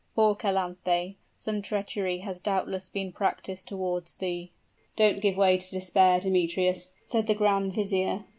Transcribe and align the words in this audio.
Poor 0.15 0.33
Calanthe! 0.33 1.13
some 1.37 1.61
treachery 1.61 2.21
has 2.21 2.39
doubtless 2.39 2.89
been 2.89 3.11
practiced 3.11 3.67
toward 3.67 4.07
thee!" 4.17 4.49
"Don't 4.95 5.21
give 5.21 5.37
way 5.37 5.59
to 5.59 5.69
despair, 5.69 6.19
Demetrius," 6.19 6.91
said 7.03 7.27
the 7.27 7.35
grand 7.35 7.73
vizier. 7.75 8.25